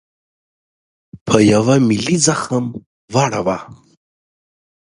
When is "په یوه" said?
1.27-1.75